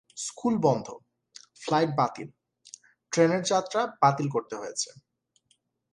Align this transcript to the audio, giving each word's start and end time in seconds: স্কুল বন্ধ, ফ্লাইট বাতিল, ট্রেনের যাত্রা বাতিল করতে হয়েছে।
স্কুল 0.17 0.55
বন্ধ, 0.57 0.87
ফ্লাইট 1.61 1.91
বাতিল, 1.97 2.29
ট্রেনের 3.11 3.43
যাত্রা 3.43 3.81
বাতিল 4.01 4.27
করতে 4.29 4.55
হয়েছে। 4.55 4.89